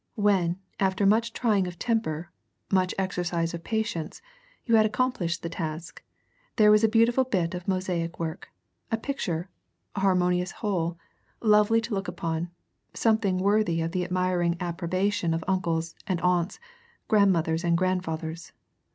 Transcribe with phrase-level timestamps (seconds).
[0.15, 2.31] When, after much trying of temper,
[2.71, 4.19] much exercise of patience,
[4.65, 6.01] you had accomplished the task,
[6.55, 8.49] there was a beautiful bit of mosaic work,
[8.91, 9.47] a picture,
[9.95, 10.97] a harmonious whole,
[11.39, 12.49] lovely to look upon,
[12.95, 16.59] something worthy of the admiring approbation of uncles and aunts,
[17.07, 18.53] grandmothers and grandfathers.